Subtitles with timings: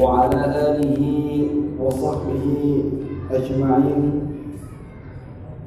[0.00, 0.40] وعلى
[0.72, 1.02] آله
[1.80, 2.46] وصحبه
[3.30, 4.04] أجمعين.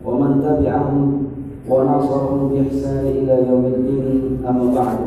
[0.05, 1.01] ومن تبعهم
[1.69, 4.07] ونصرهم بإحسان إلى يوم الدين
[4.45, 4.99] أما بعد.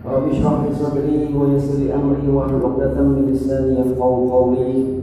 [0.00, 4.96] رب اشرح لي صدري ويسر أمري واحلل عقدة من لساني يفقهوا قولي.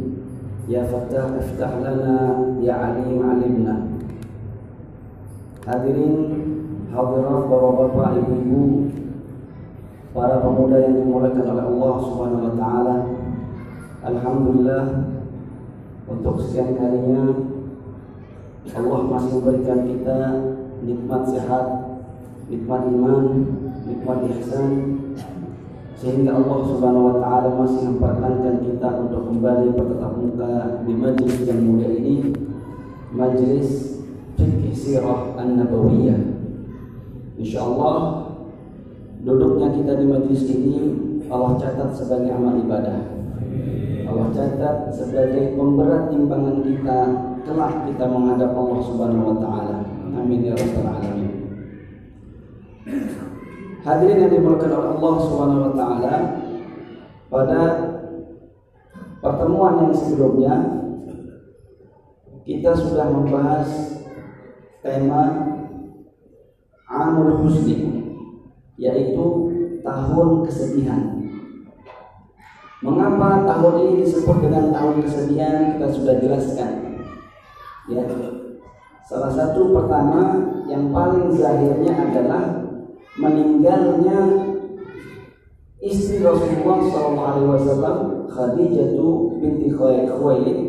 [0.70, 2.18] يا فتاح افتح لنا
[2.66, 3.75] يا عليم علمنا.
[5.68, 6.16] Hadirin
[6.95, 8.88] hadirat bapak-bapak, ibu-ibu,
[10.18, 12.96] para pemuda yang dimuliakan oleh Allah Subhanahu wa taala.
[14.02, 14.86] Alhamdulillah
[16.10, 17.38] untuk sekian kalinya
[18.74, 20.20] Allah masih memberikan kita
[20.82, 21.66] nikmat sehat,
[22.50, 23.25] nikmat iman,
[23.86, 24.72] nikmat ihsan
[25.98, 31.61] sehingga Allah Subhanahu wa taala masih memperkenankan kita untuk kembali bertatap muka di majelis yang
[31.61, 32.16] mulia ini
[33.14, 34.02] majelis
[34.38, 36.22] fikih sirah an-nabawiyah
[37.42, 38.27] insyaallah
[39.28, 40.76] duduknya kita di majelis ini
[41.28, 43.20] Allah catat sebagai amal ibadah.
[44.08, 47.00] Allah catat sebagai pemberat timbangan kita
[47.44, 49.78] kelak kita menghadap Allah Subhanahu wa taala.
[50.16, 51.31] Amin ya rabbal alamin.
[53.84, 56.14] Hadirin yang dimuliakan oleh Allah Subhanahu wa taala,
[57.28, 57.62] pada
[59.19, 60.56] pertemuan yang sebelumnya
[62.47, 64.00] kita sudah membahas
[64.80, 65.52] tema
[66.88, 67.97] Amul Husni
[68.78, 69.25] yaitu
[69.81, 71.02] tahun kesedihan.
[72.86, 76.72] Mengapa tahun ini disebut dengan tahun kesedihan kita sudah jelaskan.
[77.89, 78.06] Ya.
[79.09, 82.44] Salah satu pertama yang paling zahirnya adalah
[83.17, 84.19] meninggalnya
[85.81, 88.94] istri Rasulullah SAW Khadijah
[89.41, 90.59] binti Khuwailid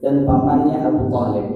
[0.00, 1.46] dan pamannya Abu Talib.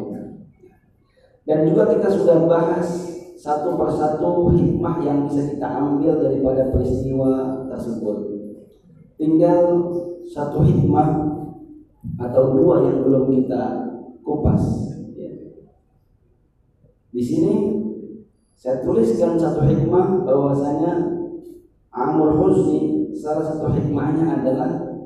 [1.47, 3.16] Dan juga kita sudah bahas
[3.47, 8.19] satu persatu hikmah yang bisa kita ambil daripada peristiwa tersebut.
[9.15, 9.87] Tinggal
[10.27, 11.39] satu hikmah
[12.19, 13.63] atau dua yang belum kita
[14.27, 14.91] kupas.
[17.15, 17.55] Di sini
[18.59, 21.07] saya tuliskan satu hikmah bahwasanya
[21.95, 24.99] Amul Husni salah satu hikmahnya adalah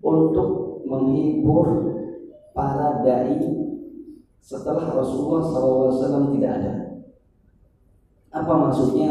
[0.00, 1.92] untuk menghibur
[2.56, 3.36] para dai
[4.40, 6.89] setelah Rasulullah SAW tidak ada.
[8.30, 9.10] Apa maksudnya?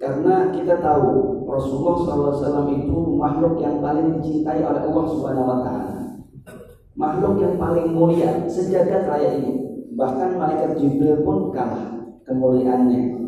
[0.00, 1.08] Karena kita tahu
[1.48, 5.94] Rasulullah SAW itu makhluk yang paling dicintai oleh Allah Subhanahu Wa Taala,
[6.92, 9.64] makhluk yang paling mulia sejagat raya ini.
[9.94, 11.94] Bahkan malaikat Jibril pun kalah
[12.26, 13.24] kemuliaannya.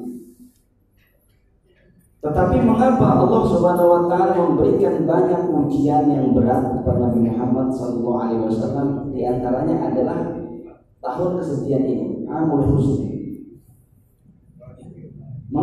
[2.26, 9.14] Tetapi mengapa Allah Subhanahu wa taala memberikan banyak ujian yang berat kepada Nabi Muhammad wasallam
[9.14, 10.34] di antaranya adalah
[10.98, 13.15] tahun kesedihan ini, Amul Husni.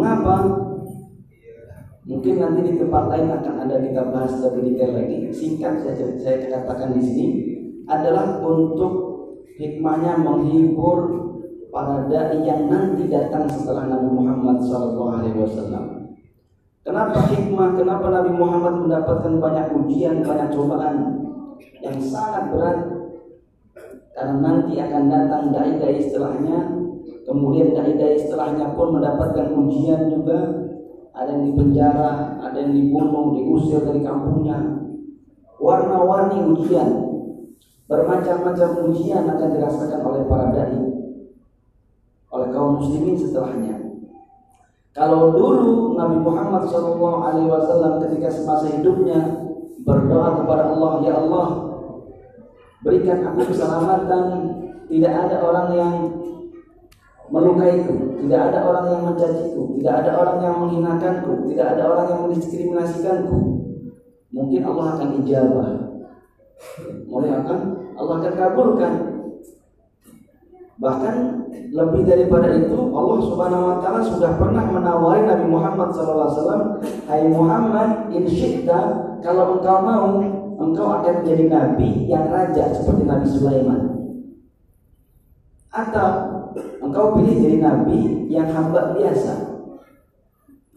[0.04, 0.36] Mengapa?
[2.04, 5.32] Mungkin nanti di tempat lain akan ada kita bahas lebih detail lagi.
[5.32, 7.28] Singkat saja saya katakan di sini
[7.88, 8.92] adalah untuk
[9.56, 11.00] hikmahnya menghibur
[11.72, 15.16] para dai yang nanti datang setelah Nabi Muhammad SAW.
[16.84, 17.80] Kenapa hikmah?
[17.80, 20.96] Kenapa Nabi Muhammad mendapatkan banyak ujian, banyak cobaan
[21.80, 22.80] yang sangat berat?
[24.12, 26.83] Karena nanti akan datang dai-dai setelahnya,
[27.28, 30.40] kemudian dai-dai setelahnya pun mendapatkan ujian juga.
[31.14, 34.82] Ada yang dipenjara, ada yang dibunuh, diusir dari kampungnya.
[35.62, 36.90] Warna-warni ujian,
[37.86, 40.94] bermacam-macam ujian akan dirasakan oleh para dai
[42.34, 43.78] oleh kaum muslimin setelahnya.
[44.94, 49.22] Kalau dulu Nabi Muhammad SAW ketika semasa hidupnya
[49.86, 51.48] berdoa kepada Allah, Ya Allah,
[52.82, 54.26] berikan aku keselamatan,
[54.90, 55.96] tidak ada orang yang
[57.34, 62.22] melukaiku, tidak ada orang yang mencaciku, tidak ada orang yang menghinakanku, tidak ada orang yang
[62.30, 63.38] mendiskriminasikanku.
[64.30, 65.70] Mungkin Allah akan ijabah.
[67.10, 67.58] Mulai akan
[67.98, 68.94] Allah akan kabulkan
[70.84, 71.16] Bahkan
[71.70, 78.10] lebih daripada itu Allah Subhanahu wa taala sudah pernah menawari Nabi Muhammad SAW, "Hai Muhammad,
[78.10, 78.26] in
[79.22, 80.20] kalau engkau mau,
[80.60, 83.82] engkau akan menjadi nabi yang raja seperti Nabi Sulaiman."
[85.70, 86.33] Atau
[86.94, 89.34] engkau pilih jadi nabi yang hamba biasa.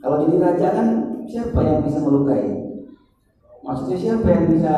[0.01, 0.89] Kalau jadi raja kan
[1.29, 2.57] siapa yang bisa melukai?
[3.61, 4.73] Maksudnya siapa yang bisa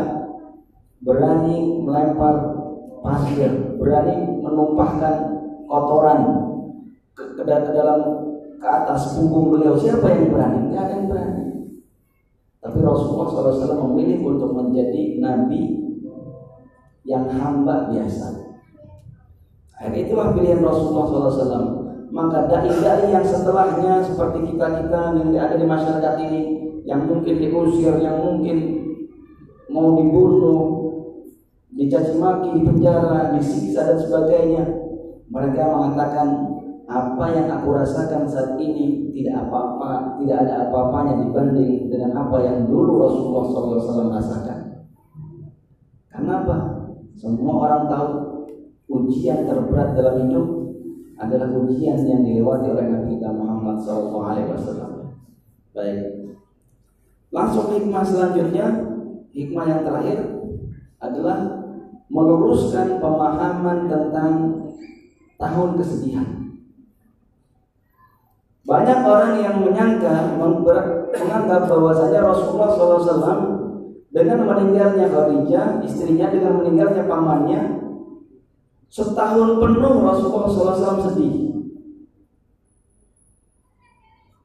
[0.98, 2.58] berani melempar
[3.06, 5.14] pasir, berani menumpahkan
[5.70, 6.20] kotoran
[7.14, 8.00] ke, ke, ke dalam
[8.58, 9.78] ke atas punggung beliau.
[9.78, 10.58] Siapa yang berani?
[10.66, 11.44] Tidak ada yang berani.
[12.58, 15.86] Tapi Rasulullah SAW memilih untuk menjadi nabi
[17.06, 18.47] yang hamba biasa.
[19.78, 21.66] Akhirnya itulah pilihan Rasulullah SAW.
[22.10, 26.40] Maka dai-dai yang setelahnya seperti kita kita yang ada di masyarakat ini
[26.82, 28.58] yang mungkin diusir, yang mungkin
[29.70, 30.60] mau dibunuh,
[31.76, 34.64] dicaci maki, dipenjara, disiksa dan sebagainya.
[35.28, 36.28] Mereka mengatakan
[36.88, 42.64] apa yang aku rasakan saat ini tidak apa-apa, tidak ada apa-apanya dibanding dengan apa yang
[42.64, 44.58] dulu Rasulullah SAW rasakan.
[46.08, 46.56] Kenapa?
[47.12, 48.06] Semua orang tahu
[48.88, 50.46] ujian terberat dalam hidup
[51.20, 55.12] adalah ujian yang dilewati oleh Nabi kita Muhammad SAW.
[55.76, 56.00] Baik.
[57.28, 58.66] Langsung hikmah selanjutnya,
[59.36, 60.18] hikmah yang terakhir
[60.98, 61.38] adalah
[62.08, 64.32] meluruskan pemahaman tentang
[65.36, 66.28] tahun kesedihan.
[68.64, 73.40] Banyak orang yang menyangka menganggap bahwasanya Rasulullah SAW
[74.12, 77.60] dengan meninggalnya Khadijah, istrinya dengan meninggalnya pamannya,
[78.88, 81.34] setahun penuh Rasulullah SAW sedih.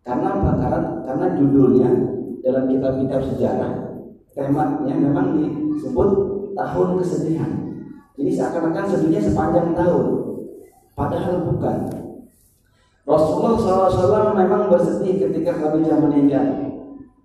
[0.04, 0.52] Karena apa?
[1.04, 1.90] Karena, judulnya
[2.44, 3.72] dalam kitab-kitab sejarah
[4.36, 6.10] temanya memang disebut
[6.54, 7.52] tahun kesedihan.
[8.20, 10.06] Jadi seakan-akan sedihnya sepanjang tahun.
[10.94, 11.78] Padahal bukan.
[13.04, 13.56] Rasulullah
[13.90, 16.46] SAW memang bersedih ketika Khadijah meninggal.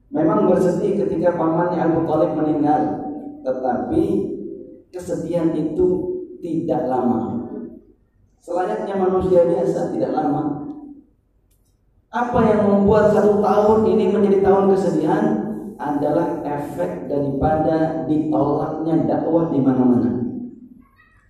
[0.09, 2.82] Memang bersedih ketika pamannya Abu Talib meninggal.
[3.44, 4.05] Tetapi
[4.88, 6.07] kesedihan itu
[6.38, 7.49] tidak lama.
[8.43, 10.43] Selayaknya manusia biasa tidak lama.
[12.08, 15.25] Apa yang membuat satu tahun ini menjadi tahun kesedihan
[15.76, 20.11] adalah efek daripada ditolaknya dakwah di mana-mana.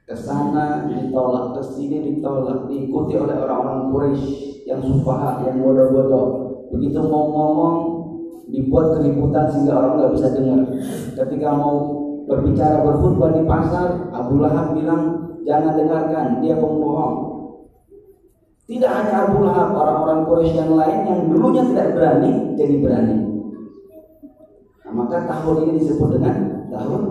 [0.08, 6.26] Ke sana ditolak, ke sini ditolak, diikuti oleh orang-orang Quraisy yang sufaha, yang bodoh-bodoh.
[6.72, 7.76] Begitu mau ngomong
[8.48, 10.60] dibuat keributan sehingga orang nggak bisa dengar.
[11.12, 11.97] Ketika mau
[12.28, 15.02] berbicara berkhutbah di pasar, Abu Lahab bilang
[15.48, 17.16] jangan dengarkan, dia pembohong.
[18.68, 23.16] Tidak hanya Abu Lahab, orang-orang Quraisy yang lain yang dulunya tidak berani jadi berani.
[24.84, 26.36] Nah, maka tahun ini disebut dengan
[26.68, 27.02] tahun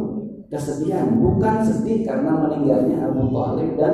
[0.53, 3.93] kesedihan, bukan sedih karena meninggalnya Abu Thalib dan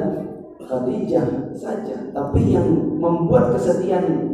[0.59, 2.67] Khadijah saja, tapi yang
[2.99, 4.27] membuat kesedihan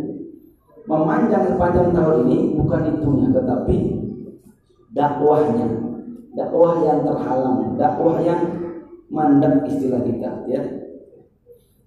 [0.90, 3.76] memanjang sepanjang tahun ini bukan itunya, tetapi
[4.94, 5.89] dakwahnya,
[6.38, 8.42] dakwah yang terhalang, dakwah yang
[9.10, 10.62] mandek istilah kita, ya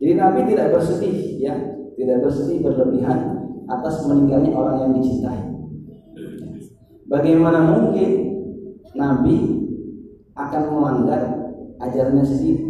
[0.03, 1.55] jadi Nabi tidak bersedih ya,
[1.95, 5.43] tidak bersedih berlebihan atas meninggalnya orang yang dicintai.
[7.07, 8.11] Bagaimana mungkin
[8.99, 9.63] Nabi
[10.35, 11.23] akan melanggar
[11.79, 12.67] ajarannya sendiri?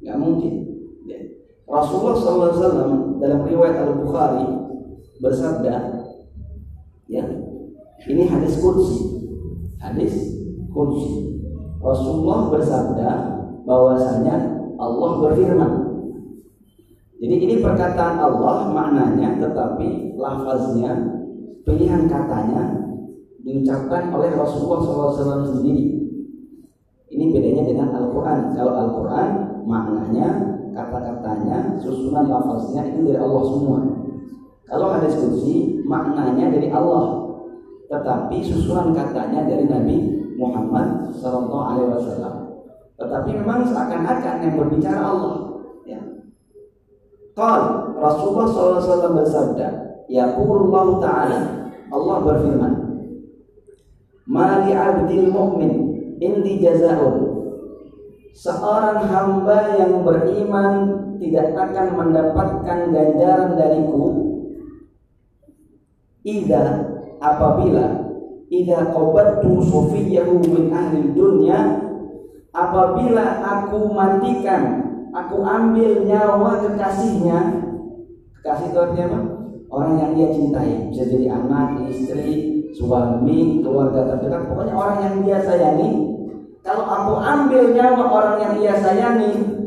[0.00, 0.64] Gak mungkin.
[1.04, 1.20] Ya.
[1.68, 4.48] Rasulullah SAW dalam riwayat Al Bukhari
[5.20, 6.00] bersabda,
[7.12, 7.28] ya,
[8.08, 9.19] ini hadis kursi,
[9.80, 10.38] hadis
[10.70, 11.40] kursi.
[11.80, 13.10] Rasulullah bersabda
[13.64, 14.36] bahwasanya
[14.76, 15.72] Allah berfirman,
[17.20, 21.20] jadi ini perkataan Allah maknanya tetapi lafaznya
[21.68, 22.80] pilihan katanya
[23.44, 26.00] diucapkan oleh Rasulullah SAW sendiri.
[27.12, 28.56] Ini bedanya dengan Al-Quran.
[28.56, 29.28] Kalau Al-Quran
[29.68, 30.28] maknanya
[30.72, 33.80] kata-katanya susunan lafaznya itu dari Allah semua.
[34.64, 37.19] Kalau hadis kursi maknanya dari Allah,
[37.90, 39.96] tetapi susunan katanya dari Nabi
[40.38, 42.62] Muhammad SAW.
[42.94, 45.50] Tetapi memang seakan-akan yang berbicara Allah.
[47.34, 47.62] Qal
[47.98, 49.68] Rasulullah SAW bersabda,
[50.06, 51.40] Yaqulullah Ta'ala,
[51.90, 52.74] Allah berfirman,
[54.30, 55.72] Mali abdil mu'min
[56.22, 57.26] indi jaza'un
[58.30, 60.74] Seorang hamba yang beriman
[61.18, 64.04] tidak akan mendapatkan ganjaran dariku
[66.22, 66.89] Ida
[67.20, 68.08] apabila
[68.50, 71.86] Ida qabattu sufiyahu min ahli dunya
[72.50, 77.62] Apabila aku matikan aku ambil nyawa kekasihnya
[78.42, 79.06] kekasih itu artinya
[79.70, 85.38] orang yang dia cintai bisa jadi anak, istri, suami, keluarga terdekat pokoknya orang yang dia
[85.46, 85.90] sayangi.
[86.66, 89.60] Kalau aku ambil nyawa orang yang dia sayangi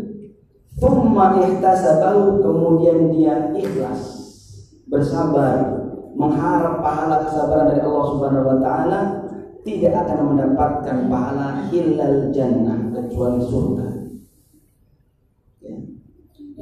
[0.84, 4.02] Tumma ihtasabahu kemudian dia ikhlas
[4.92, 5.73] bersabar
[6.24, 9.00] mengharap pahala kesabaran dari Allah Subhanahu wa taala
[9.64, 13.94] tidak akan mendapatkan pahala illal jannah kecuali surga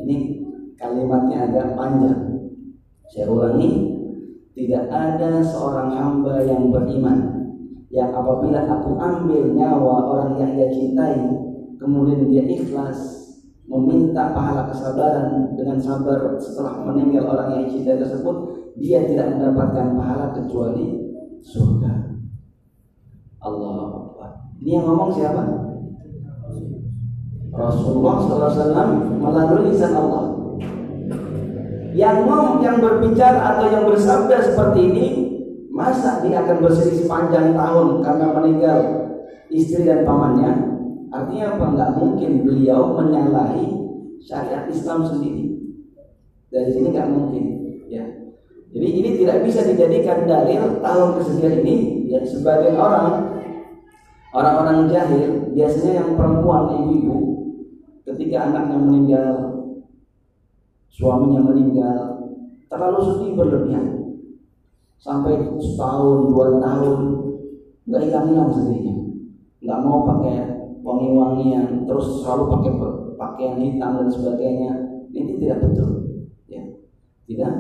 [0.02, 0.18] ini
[0.76, 2.22] kalimatnya agak panjang.
[3.12, 3.70] Saya ulangi,
[4.56, 7.20] tidak ada seorang hamba yang beriman
[7.92, 11.20] yang apabila aku ambil nyawa orang yang dia cintai,
[11.76, 13.20] kemudian dia ikhlas
[13.68, 20.32] meminta pahala kesabaran dengan sabar setelah meninggal orang yang cintai tersebut, dia tidak mendapatkan pahala
[20.36, 21.02] kecuali
[21.42, 21.92] surga.
[23.42, 23.90] Allah
[24.62, 25.42] Ini yang ngomong siapa?
[27.52, 30.32] Rasulullah SAW melalui lisan Allah.
[31.92, 35.08] Yang ngomong, yang berbicara atau yang bersabda seperti ini
[35.74, 38.80] masa dia akan bersedih sepanjang tahun karena meninggal
[39.52, 40.72] istri dan pamannya?
[41.12, 41.66] Artinya apa?
[41.76, 43.68] Nggak mungkin beliau menyalahi
[44.24, 45.60] syariat Islam sendiri.
[46.48, 47.44] Dari sini nggak mungkin,
[47.92, 48.21] ya.
[48.72, 53.08] Jadi ini tidak bisa dijadikan dalil tahun kesedihan ini ya sebagian orang
[54.32, 57.18] orang-orang jahil biasanya yang perempuan ibu-ibu
[58.08, 59.28] ketika anaknya meninggal
[60.88, 61.98] suaminya meninggal
[62.72, 63.86] terlalu sedih berlebihan.
[65.02, 67.00] Sampai setahun dua tahun
[67.90, 68.96] nggak hilang-hilang sedihnya.
[69.60, 70.36] Nggak mau pakai
[70.80, 72.72] wangi-wangian terus selalu pakai
[73.20, 74.72] pakaian hitam dan sebagainya.
[75.12, 75.90] Ini tidak betul
[76.48, 76.64] ya.
[77.28, 77.52] Tidak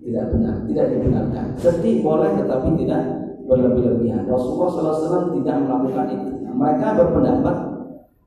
[0.00, 1.46] tidak benar, tidak dibenarkan.
[1.60, 3.02] Sedih boleh tetapi tidak
[3.44, 4.24] berlebih-lebihan.
[4.24, 6.30] Rasulullah SAW tidak melakukan itu.
[6.46, 7.56] Nah, mereka berpendapat,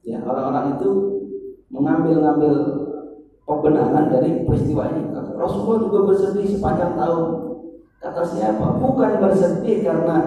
[0.05, 0.89] ya orang-orang itu
[1.73, 2.53] mengambil-ngambil
[3.49, 5.09] pembenaran dari peristiwa ini.
[5.33, 7.25] Rasulullah juga bersedih sepanjang tahun.
[8.03, 8.67] Kata siapa?
[8.83, 10.17] Bukan bersedih karena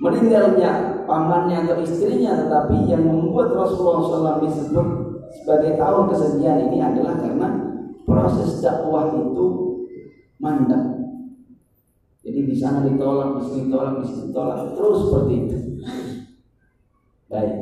[0.00, 4.86] meninggalnya pamannya atau istrinya, tetapi yang membuat Rasulullah SAW disebut
[5.28, 7.48] sebagai tahun kesedihan ini adalah karena
[8.08, 9.67] proses dakwah itu
[10.38, 10.82] mandek.
[12.22, 15.56] Jadi di sana ditolak, di sini ditolak, di sini ditolak, terus seperti itu.
[17.28, 17.54] Baik.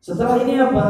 [0.00, 0.84] Setelah ini apa?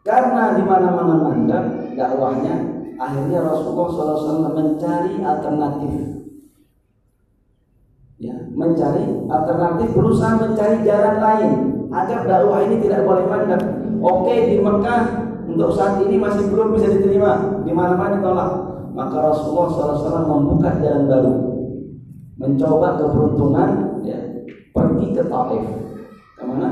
[0.00, 2.54] Karena di mana-mana mandek dakwahnya,
[2.96, 5.92] akhirnya Rasulullah SAW mencari alternatif.
[8.20, 11.50] Ya, mencari alternatif, berusaha mencari jalan lain
[11.88, 13.62] agar dakwah ini tidak boleh mandek.
[14.00, 15.02] Oke di Mekah
[15.48, 21.04] untuk saat ini masih belum bisa diterima, di mana-mana ditolak maka Rasulullah SAW membuka jalan
[21.06, 21.34] baru.
[22.40, 24.18] Mencoba keberuntungan ya,
[24.72, 25.64] pergi ke Taif.
[26.34, 26.68] Ke mana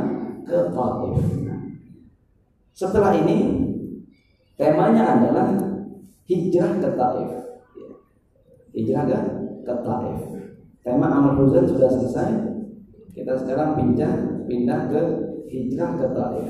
[0.48, 1.16] ke Taif.
[2.72, 3.38] Setelah ini
[4.56, 5.46] temanya adalah
[6.24, 7.30] hijrah ke Taif.
[8.72, 9.18] Hijrah ke,
[9.62, 10.18] ke Taif.
[10.82, 12.30] Tema Amal Huzan sudah selesai.
[13.12, 15.00] Kita sekarang pindah pindah ke
[15.52, 16.48] hijrah ke Taif.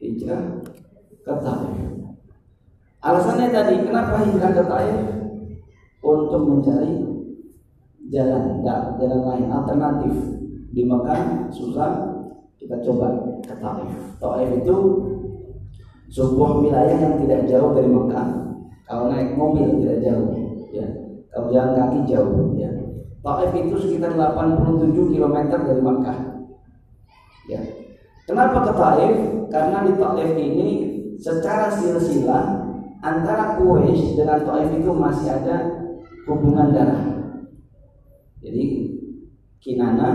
[0.00, 0.42] Hijrah
[1.20, 1.99] ke Taif
[3.00, 4.98] Alasannya tadi, kenapa hijrah ke Taif?
[6.04, 7.00] Untuk mencari
[8.12, 8.60] jalan,
[9.00, 10.14] jalan lain, alternatif.
[10.70, 11.90] Di Mekah susah,
[12.60, 13.90] kita coba ke Taif.
[14.20, 14.76] Taif itu
[16.12, 18.28] sebuah wilayah yang tidak jauh dari Mekah.
[18.84, 20.28] Kalau naik mobil tidak jauh,
[20.68, 20.86] ya.
[21.32, 22.68] Kalau jalan kaki jauh, ya.
[23.24, 26.18] Taif itu sekitar 87 km dari Mekah.
[27.48, 27.60] Ya.
[28.28, 29.14] Kenapa ke Taif?
[29.48, 30.68] Karena di Taif ini
[31.16, 32.59] secara silsilah
[33.00, 35.56] antara Quraisy dengan Taif itu masih ada
[36.28, 37.04] hubungan darah.
[38.40, 38.64] Jadi
[39.60, 40.08] Kinana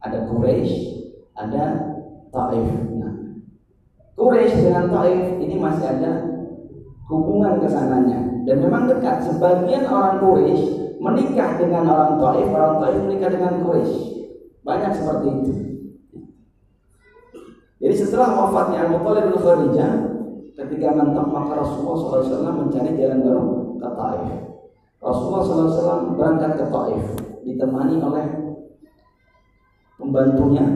[0.00, 0.76] ada Quraisy,
[1.36, 1.64] ada
[2.32, 2.68] Taif.
[2.96, 3.14] Nah,
[4.16, 6.12] Quraisy dengan Taif ini masih ada
[7.08, 9.24] hubungan ke sananya dan memang dekat.
[9.28, 14.00] Sebagian orang Quraisy menikah dengan orang Taif, orang Taif menikah dengan Quraisy.
[14.62, 15.52] Banyak seperti itu.
[17.82, 19.92] Jadi setelah wafatnya Abu Thalib bin Khadijah,
[20.52, 23.44] Ketika mentok maka Rasulullah SAW mencari jalan baru
[23.80, 24.32] ke Taif.
[25.00, 27.04] Rasulullah SAW berangkat ke Taif
[27.42, 28.26] ditemani oleh
[29.96, 30.66] pembantunya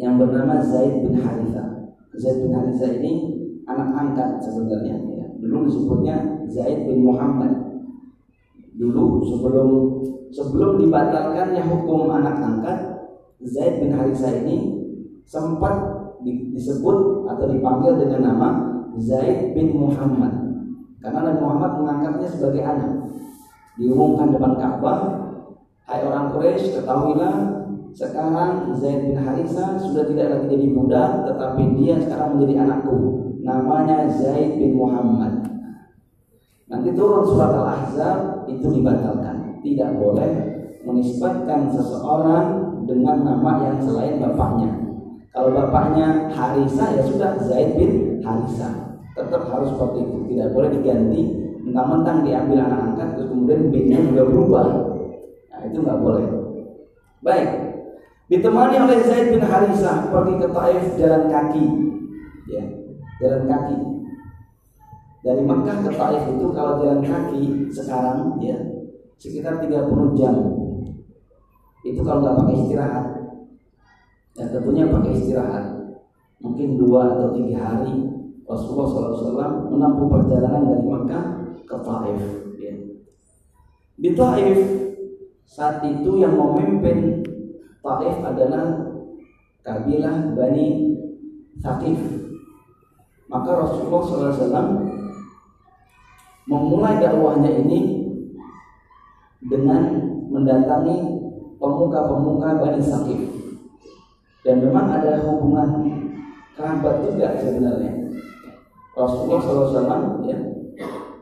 [0.00, 1.92] yang bernama Zaid bin Haritha.
[2.16, 3.12] Zaid bin Haritha ini
[3.68, 4.96] anak angkat sebenarnya.
[4.96, 5.26] Ya.
[5.44, 6.16] Dulu disebutnya
[6.48, 7.84] Zaid bin Muhammad.
[8.80, 9.68] Dulu sebelum
[10.32, 12.78] sebelum dibatalkannya hukum anak angkat,
[13.44, 14.80] Zaid bin Haritha ini
[15.28, 18.48] sempat disebut atau dipanggil dengan nama
[18.98, 20.32] Zaid bin Muhammad.
[20.98, 22.92] Karena Nabi Muhammad mengangkatnya sebagai anak.
[23.78, 24.98] Diumumkan depan Ka'bah.
[25.86, 27.34] Hai orang Quraisy ketahuilah
[27.90, 32.96] sekarang Zaid bin Harisa sudah tidak lagi jadi budak tetapi dia sekarang menjadi anakku.
[33.42, 35.46] Namanya Zaid bin Muhammad.
[36.70, 39.58] Nanti turun surat Al-Ahzab itu dibatalkan.
[39.60, 40.30] Tidak boleh
[40.86, 42.46] menisbatkan seseorang
[42.86, 44.89] dengan nama yang selain bapaknya
[45.30, 48.98] kalau bapaknya Harisa ya sudah Zaid bin Harisa.
[49.14, 50.16] Tetap harus seperti itu.
[50.34, 51.20] Tidak boleh diganti
[51.62, 54.66] mentang-mentang diambil anak angkat terus kemudian bin-nya juga berubah.
[55.54, 56.26] Nah, itu nggak boleh.
[57.22, 57.48] Baik.
[58.30, 61.66] Ditemani oleh Zaid bin Harisa pergi ke Taif jalan kaki.
[62.50, 62.64] Ya,
[63.22, 63.76] jalan kaki.
[65.20, 68.58] Dari Mekah ke Taif itu kalau jalan kaki sekarang ya
[69.14, 70.34] sekitar 30 jam.
[71.86, 73.06] Itu kalau nggak pakai istirahat
[74.34, 75.64] dan tentunya pakai istirahat.
[76.40, 77.92] Mungkin dua atau tiga hari
[78.48, 81.24] Rasulullah SAW menempuh perjalanan dari Makkah
[81.68, 82.20] ke Taif
[82.58, 82.74] ya.
[84.00, 84.58] di Taif
[85.44, 87.22] saat itu yang memimpin
[87.84, 88.66] Taif adalah
[89.62, 90.66] kabilah Bani
[91.60, 92.00] Thaqif.
[93.30, 94.90] Maka Rasulullah SAW
[96.50, 98.10] memulai dakwahnya ini
[99.46, 99.82] dengan
[100.26, 100.98] mendatangi
[101.62, 103.29] pemuka-pemuka Bani Sakif
[104.46, 105.68] dan memang ada hubungan
[106.56, 107.92] kerabat juga sebenarnya
[108.96, 110.38] Rasulullah SAW ya,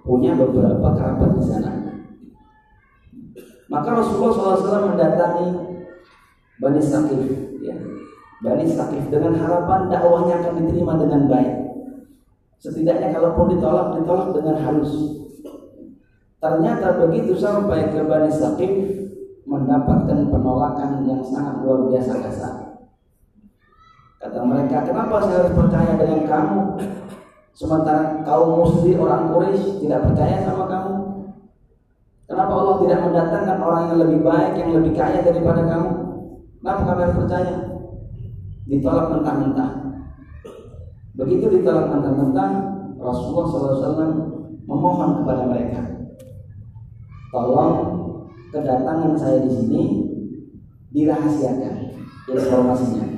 [0.02, 1.72] punya beberapa kerabat di sana
[3.68, 5.48] maka Rasulullah SAW mendatangi
[6.58, 7.22] Bani Sakif
[7.62, 7.76] ya.
[8.42, 11.54] Bani Sakif dengan harapan dakwahnya akan diterima dengan baik
[12.58, 15.18] setidaknya kalaupun ditolak ditolak dengan halus
[16.38, 18.70] Ternyata begitu sampai ke Bani Saqif
[19.42, 22.54] mendapatkan penolakan yang sangat luar biasa kasar.
[24.18, 26.60] Kata mereka, kenapa saya harus percaya dengan kamu?
[27.54, 30.94] Sementara kaum muslim orang Quraisy tidak percaya sama kamu.
[32.28, 35.90] Kenapa Allah tidak mendatangkan orang yang lebih baik, yang lebih kaya daripada kamu?
[36.58, 37.54] Kenapa kami harus percaya?
[38.68, 39.70] Ditolak mentah-mentah.
[41.18, 42.50] Begitu ditolak mentah-mentah,
[42.98, 44.12] Rasulullah SAW
[44.68, 45.80] memohon kepada mereka
[47.32, 47.74] tolong
[48.52, 49.82] kedatangan saya di sini
[50.92, 51.74] dirahasiakan
[52.28, 53.17] informasinya.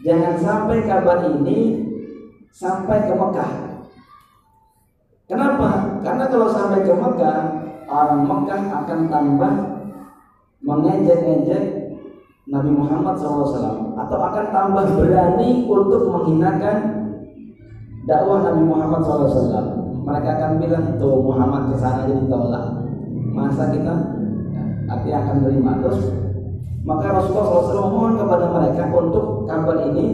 [0.00, 1.84] Jangan sampai kabar ini
[2.48, 3.52] sampai ke Mekah.
[5.28, 6.00] Kenapa?
[6.00, 7.38] Karena kalau sampai ke Mekah,
[7.86, 9.52] orang Mekah akan tambah
[10.64, 11.64] mengejek-ejek
[12.50, 16.76] Nabi Muhammad SAW atau akan tambah berani untuk menghinakan
[18.08, 19.78] dakwah Nabi Muhammad SAW.
[20.00, 22.80] Mereka akan bilang tuh Muhammad ke sana jadi tolak
[23.30, 23.94] masa kita
[24.90, 26.00] artinya akan menerima terus
[26.82, 30.06] maka Rasulullah SAW memohon kepada mereka untuk kabar ini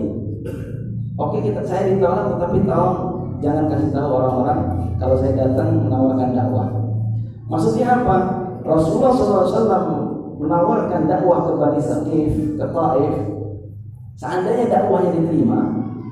[1.21, 2.97] oke kita saya ditolak tetapi tolong
[3.45, 4.61] jangan kasih tahu orang-orang
[4.97, 6.69] kalau saya datang menawarkan dakwah.
[7.47, 8.17] Maksudnya apa?
[8.65, 13.15] Rasulullah SAW menawarkan dakwah ke Bani Saqif ke Taif.
[14.17, 15.61] Seandainya dakwahnya diterima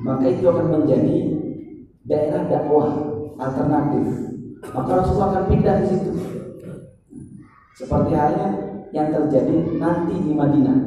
[0.05, 1.17] maka itu akan menjadi
[2.05, 2.93] daerah dakwah
[3.41, 4.37] alternatif.
[4.77, 6.13] Maka Rasulullah akan pindah di situ.
[7.75, 8.49] Seperti halnya
[8.93, 10.84] yang terjadi nanti di Madinah.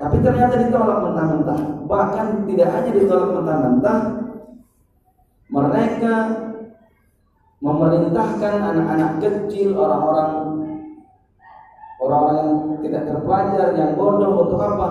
[0.00, 1.60] Tapi ternyata ditolak mentah-mentah.
[1.84, 3.98] Bahkan tidak hanya ditolak mentah-mentah,
[5.52, 6.14] mereka
[7.60, 10.30] memerintahkan anak-anak kecil, orang-orang
[12.00, 14.88] orang-orang yang tidak terpelajar, yang bodoh untuk apa?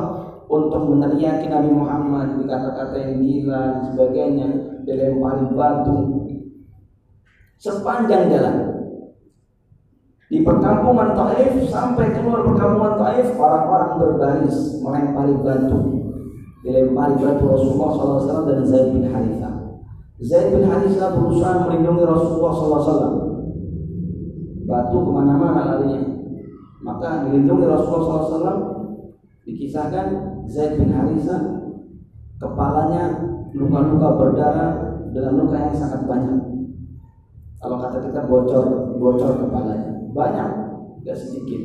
[0.50, 4.48] Untuk meneriaki Nabi Muhammad di kata-kata yang gila dan sebagainya,
[4.86, 5.98] dilempari batu
[7.58, 8.79] sepanjang jalan.
[10.30, 16.06] Di perkampungan Taif sampai keluar perkampungan Taif orang-orang berbaris melempari batu.
[16.62, 19.82] Dilempari batu Rasulullah SAW dan Zaid bin Harithah.
[20.22, 23.18] Zaid bin Harithah berusaha melindungi Rasulullah SAW.
[24.70, 26.02] Batu ke mana-mana larinya.
[26.86, 28.58] Maka dilindungi Rasulullah SAW.
[29.50, 30.08] Dikisahkan
[30.46, 31.74] Zaid bin Harithah
[32.38, 33.18] kepalanya
[33.58, 34.72] luka-luka berdarah
[35.10, 36.38] dengan luka yang sangat banyak.
[37.58, 40.50] Kalau kata kita bocor, bocor kepalanya banyak,
[41.02, 41.62] tidak sedikit.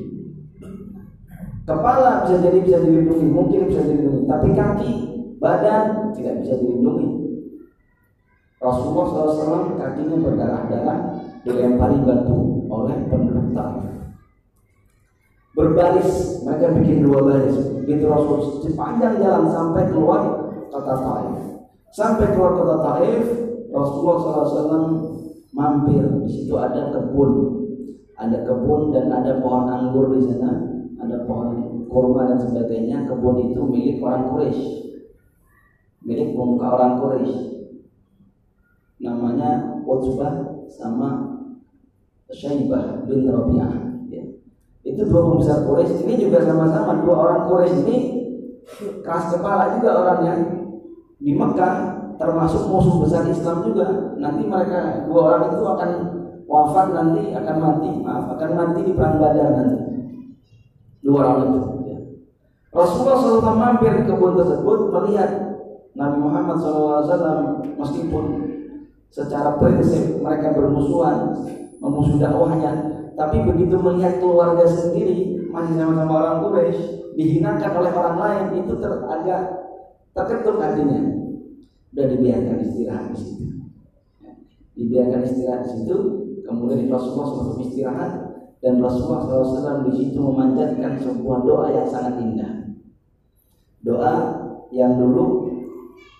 [1.65, 4.93] Kepala bisa jadi bisa dilindungi, mungkin bisa dilindungi, tapi kaki,
[5.41, 7.09] badan tidak bisa dilindungi.
[8.61, 10.99] Rasulullah SAW kakinya berdarah-darah
[11.45, 13.85] dilempari batu oleh penduduk Taif.
[15.55, 17.57] Berbaris, mereka bikin dua baris.
[17.85, 20.21] Begitu Rasul sepanjang jalan sampai keluar
[20.73, 21.41] kota Taif.
[21.93, 23.25] Sampai keluar kota Taif,
[23.73, 24.89] Rasulullah SAW
[25.53, 26.05] mampir.
[26.25, 27.64] Di situ ada kebun
[28.15, 30.71] ada kebun dan ada pohon anggur di sana,
[31.03, 33.11] ada pohon kurma dan sebagainya.
[33.11, 34.67] Kebun itu milik orang Quraisy,
[36.07, 37.39] milik pemuka orang Quraisy.
[39.03, 41.43] Namanya Utbah sama
[42.31, 44.09] Syaibah bin Rabi'ah.
[44.09, 44.25] Ya.
[44.87, 46.07] Itu dua pembesar Quraisy.
[46.07, 47.99] Ini juga sama-sama dua orang Quraisy ini
[49.05, 50.35] keras kepala juga orangnya
[51.21, 51.75] di Mekah
[52.17, 54.17] termasuk musuh besar Islam juga.
[54.17, 55.91] Nanti mereka dua orang itu akan
[56.45, 59.85] wafat nanti akan mati, maaf akan mati di perang Badar nanti.
[61.05, 61.61] Dua orang itu.
[61.85, 61.99] Ya.
[62.73, 65.31] Rasulullah SAW mampir ke kebun tersebut melihat
[65.95, 68.25] Nabi Muhammad SAW meskipun
[69.13, 71.39] secara prinsip mereka bermusuhan
[71.79, 72.73] memusuhi dakwahnya,
[73.15, 76.83] tapi begitu melihat keluarga sendiri masih sama-sama orang Quraisy
[77.15, 79.43] dihinakan oleh orang lain itu ter agak
[80.17, 81.03] terketuk hatinya.
[81.95, 83.45] Sudah dibiarkan istirahat di situ.
[84.75, 85.97] Dibiarkan istirahat di situ,
[86.45, 88.13] Kemudian Rasulullah SAW istirahat
[88.61, 92.53] dan Rasulullah SAW di situ memanjatkan sebuah doa yang sangat indah.
[93.85, 94.13] Doa
[94.73, 95.49] yang dulu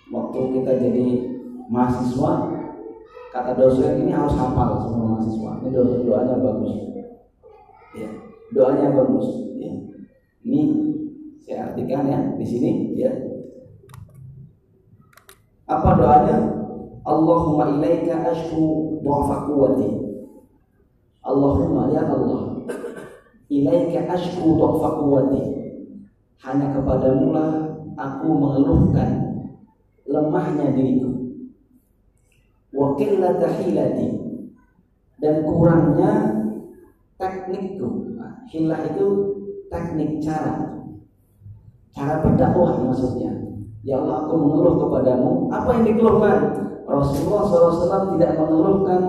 [0.09, 1.05] waktu kita jadi
[1.69, 2.53] mahasiswa
[3.33, 5.61] kata dosen ini harus hafal semua mahasiswa.
[5.61, 6.73] Ini doa doanya bagus.
[7.95, 8.09] Ya,
[8.53, 9.27] doanya bagus.
[9.57, 9.73] Ya.
[10.45, 10.61] Ini
[11.45, 13.13] saya artikan ya di sini ya.
[15.65, 16.37] Apa doanya?
[17.05, 20.04] Allahumma ilaika ashku quwwati
[21.25, 22.61] Allahumma ya Allah
[23.49, 25.41] ilaika ashku dha'fa quwwati
[26.45, 27.49] hanya kepadamu lah
[27.97, 29.09] aku mengeluhkan
[30.05, 31.11] lemahnya diriku.
[32.75, 34.07] Wa qillata hilati.
[35.17, 36.11] Dan kurangnya
[37.15, 38.19] teknikku.
[38.19, 39.07] Nah, hilah itu
[39.71, 40.85] teknik cara.
[41.95, 43.31] Cara berdakwah maksudnya.
[43.87, 45.47] Ya Allah aku mengeluh kepadamu.
[45.49, 46.37] Apa yang dikeluhkan?
[46.85, 49.01] Rasulullah SAW tidak mengeluhkan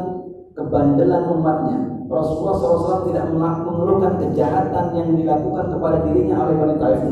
[0.56, 7.02] kebandelan umatnya Rasulullah SAW tidak mengeluhkan kejahatan yang dilakukan kepada dirinya oleh wanita Taif.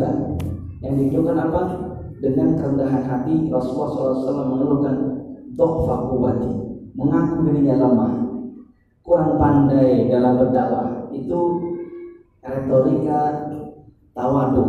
[0.81, 1.63] Yang dikeluhkan apa?
[2.23, 4.97] Dengan kerendahan hati Rasulullah SAW mengeluhkan
[5.59, 6.53] dohfa kuwati,
[6.95, 8.13] mengaku dirinya lemah,
[9.03, 11.11] kurang pandai dalam berdakwah.
[11.11, 11.59] Itu
[12.41, 13.51] retorika
[14.15, 14.67] tawadu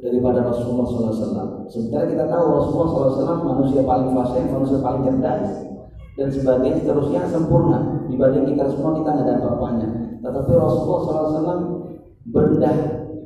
[0.00, 1.68] daripada Rasulullah SAW.
[1.68, 5.68] Sementara kita tahu Rasulullah SAW manusia paling fasih, manusia paling cerdas,
[6.16, 9.88] dan sebagainya seterusnya sempurna dibanding kita semua kita nggak ada apa-apanya.
[10.22, 11.62] Tetapi Rasulullah SAW
[12.30, 12.76] berendah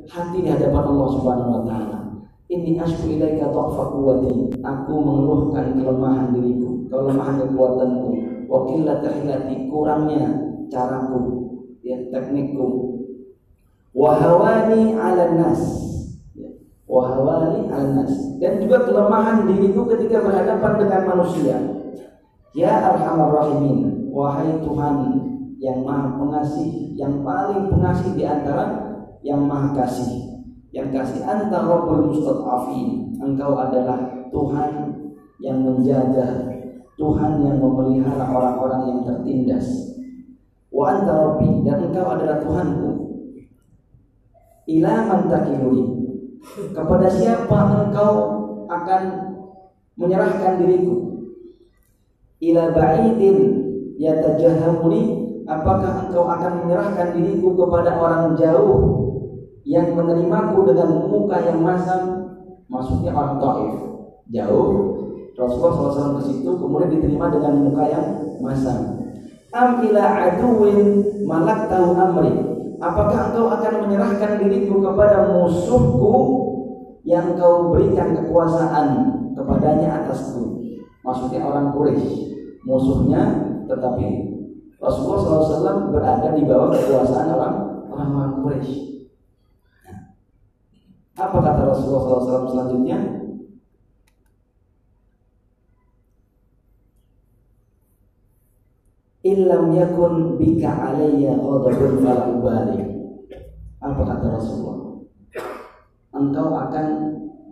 [0.09, 1.99] hati di hadapan Allah Subhanahu Wa Taala.
[2.51, 4.59] Ini asku ilaika dha'fa quwwati.
[4.59, 8.09] Aku mengeluhkan kelemahan diriku kelemahan kekuatanku.
[8.51, 9.09] Wa qillata
[9.71, 10.27] kurangnya
[10.67, 11.21] caraku
[11.79, 12.99] ya teknikku.
[13.95, 15.61] Wahawani ala nas.
[16.35, 16.51] Ya,
[16.87, 18.13] wahawani ala nas.
[18.43, 21.57] Dan juga kelemahan diriku ketika berhadapan dengan manusia.
[22.51, 24.95] Ya Rahimin, wahai Tuhan
[25.63, 28.65] yang Maha Pengasih, yang paling pengasih di antara
[29.23, 30.43] yang Maha Kasih.
[30.71, 32.15] Yang kasih antara Rabbul.
[33.21, 34.71] Engkau adalah Tuhan
[35.43, 36.47] yang menjaga,
[36.95, 39.67] Tuhan yang memelihara orang-orang yang tertindas.
[40.71, 42.89] Wa anta Rabbi dan engkau adalah Tuhanku.
[44.71, 45.21] Ila man
[46.71, 48.13] Kepada siapa engkau
[48.71, 49.01] akan
[49.99, 51.11] menyerahkan diriku?
[52.41, 53.37] ila ba'idin
[54.01, 55.01] yatajahamuni
[55.45, 58.77] apakah engkau akan menyerahkan diriku kepada orang jauh
[59.61, 62.01] yang menerimaku dengan muka yang masam?
[62.65, 63.73] Maksudnya orang Taif.
[64.31, 64.69] Jauh.
[65.31, 68.05] Rasulullah SAW ke situ kemudian diterima dengan muka yang
[68.43, 68.99] masam.
[69.51, 70.79] Am ila aduwin
[71.27, 72.33] malak tahu amri.
[72.81, 76.13] Apakah engkau akan menyerahkan diriku kepada musuhku
[77.05, 78.87] yang kau berikan kekuasaan
[79.37, 80.61] kepadanya atasku?
[81.05, 82.33] Maksudnya orang Quraisy.
[82.61, 84.05] Musuhnya tetapi
[84.81, 87.55] Rasulullah SAW berada di bawah kekuasaan orang
[87.87, 89.05] orang Quraisy.
[91.15, 92.97] Apa kata Rasulullah SAW selanjutnya?
[99.21, 102.81] Illam yakun bika alayya ghadabun fala ubali.
[103.77, 105.05] Apa kata Rasulullah?
[106.17, 106.87] Engkau akan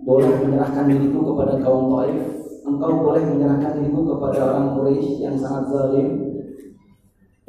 [0.01, 2.38] boleh menyerahkan diriku kepada kaum Taif
[2.75, 6.07] engkau boleh menyerahkan dirimu kepada orang Quraisy yang sangat zalim.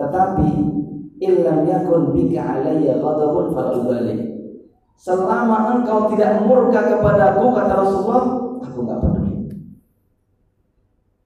[0.01, 0.49] Tetapi
[1.21, 3.77] illam yakun bika alayya ghadabun fala
[5.01, 8.25] selama engkau tidak murka kepadaku kata Rasulullah
[8.65, 9.35] aku enggak peduli.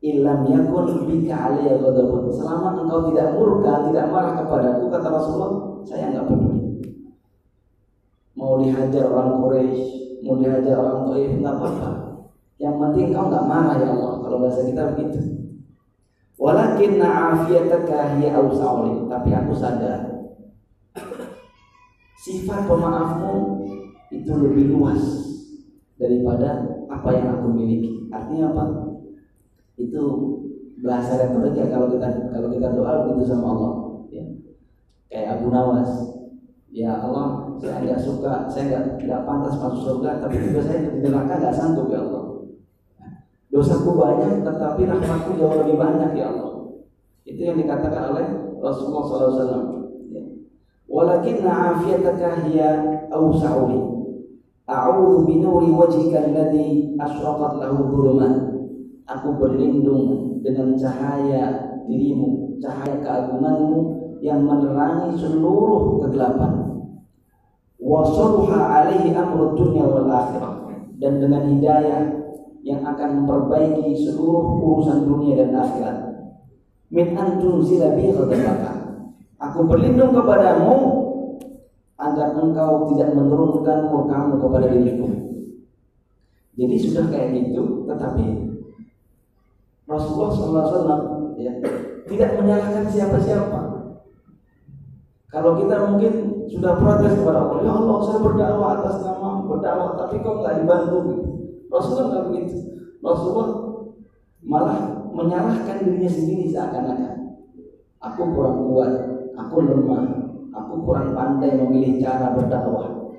[0.05, 2.35] Illam yakun bika alayya ghadabun.
[2.35, 5.53] Selama engkau tidak murka tidak marah kepadaku kata Rasulullah
[5.87, 6.61] saya enggak peduli.
[8.35, 12.04] Mau dihajar orang Quraisy mau dihajar orang Taif enggak apa-apa
[12.63, 14.13] yang penting kau nggak marah ya Allah.
[14.23, 15.21] Kalau bahasa kita begitu.
[16.39, 19.07] Walakin na'afiyataka hiya awsa'uli.
[19.11, 20.15] Tapi aku sadar
[22.25, 23.35] sifat pemaafmu
[24.09, 25.03] itu lebih luas
[26.01, 28.09] daripada apa yang aku miliki.
[28.09, 28.65] Artinya apa?
[29.77, 30.03] Itu
[30.81, 33.73] bahasa retorika kalau kita kalau kita doa begitu sama Allah.
[34.09, 34.25] Ya.
[35.13, 35.91] Kayak Abu Nawas.
[36.75, 41.07] Ya Allah, saya nggak suka, saya nggak nggak pantas masuk surga, tapi juga saya di
[41.07, 42.24] neraka nggak sanggup ya Allah.
[43.55, 46.75] Dosaku banyak tetapi rahmatku jauh lebih banyak ya Allah.
[47.23, 48.27] Itu yang dikatakan oleh
[48.59, 49.87] Rasulullah SAW.
[50.11, 50.23] Ya.
[50.91, 52.71] Walakin na'afiyataka hiya
[53.15, 53.79] awsa'uli.
[54.67, 58.35] A'udhu binuri wajhika alladhi asyraqat lahu dhulumat.
[59.07, 63.81] Aku berlindung dengan cahaya dirimu, cahaya keagunganmu
[64.19, 66.83] yang menerangi seluruh kegelapan.
[67.79, 70.67] Wa alaihi amrud dunya wal akhirah.
[70.99, 72.24] Dan dengan hidayah
[72.65, 75.97] yang akan memperbaiki seluruh urusan dunia dan akhirat.
[76.89, 78.09] Min antum zilabi
[79.37, 81.05] Aku berlindung kepadamu
[82.01, 85.09] agar engkau tidak menurunkan murkamu kepada diriku.
[86.57, 88.25] Jadi sudah kayak gitu, tetapi
[89.85, 90.31] Rasulullah
[90.65, 91.53] SAW ya,
[92.09, 93.61] tidak menyalahkan siapa-siapa.
[95.29, 100.23] Kalau kita mungkin sudah protes kepada Allah, ya Allah saya berdakwah atas nama berdakwah, tapi
[100.23, 101.34] kok nggak dibantu gitu.
[101.75, 102.57] Rasulullah nggak begitu.
[103.03, 103.51] Rasulullah
[104.47, 104.79] malah
[105.11, 107.15] menyalahkan dirinya sendiri seakan-akan
[108.05, 108.93] aku kurang kuat,
[109.35, 110.05] aku lemah,
[110.53, 113.17] aku kurang pandai memilih cara berdakwah.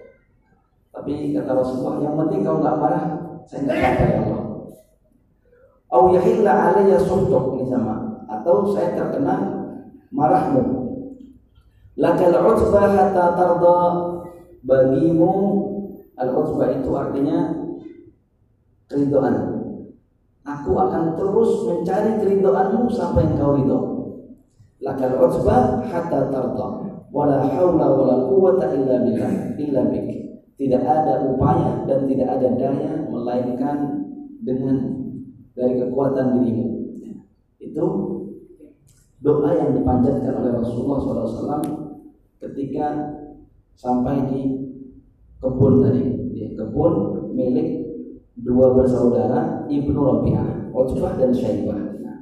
[0.96, 3.06] Tapi kata Rasulullah, yang penting kau nggak marah,
[3.44, 4.44] saya nggak ya Allah.
[5.92, 9.36] Au yahilla alayya suhtuk ini sama atau saya terkena
[10.12, 10.64] marahmu.
[11.96, 13.80] Lakal utbah hatta tarda
[14.68, 15.34] bagimu
[16.20, 17.55] al-utbah itu artinya
[18.90, 19.36] keridoan.
[20.46, 23.80] Aku akan terus mencari keridoanmu sampai engkau ridho.
[24.78, 26.68] Lakal utbah hatta tarda.
[27.10, 30.08] Wala haula wala quwata illa billah illa bik.
[30.56, 33.78] Tidak ada upaya dan tidak ada daya melainkan
[34.46, 34.78] dengan
[35.58, 36.68] dari kekuatan dirimu.
[37.58, 37.86] Itu
[39.26, 41.64] doa yang dipanjatkan oleh Rasulullah SAW
[42.46, 42.88] ketika
[43.74, 44.42] sampai di
[45.42, 46.94] kebun tadi, di kebun
[47.34, 47.85] milik
[48.40, 51.80] dua bersaudara Ibnu Rabi'ah, Utbah dan Syaibah.
[52.04, 52.18] Nah,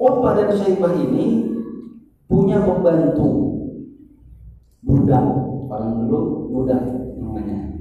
[0.00, 1.56] Utbah dan Syaibah ini
[2.26, 3.56] punya pembantu
[4.86, 5.26] budak
[5.66, 6.82] orang dulu budak
[7.18, 7.74] namanya